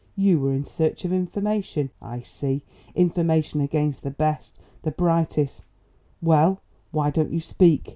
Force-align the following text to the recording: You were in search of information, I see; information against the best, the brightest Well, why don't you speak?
You 0.15 0.39
were 0.39 0.51
in 0.51 0.65
search 0.65 1.05
of 1.05 1.13
information, 1.13 1.91
I 2.01 2.21
see; 2.23 2.63
information 2.95 3.61
against 3.61 4.01
the 4.01 4.09
best, 4.09 4.57
the 4.81 4.89
brightest 4.89 5.63
Well, 6.23 6.59
why 6.89 7.11
don't 7.11 7.31
you 7.31 7.39
speak? 7.39 7.87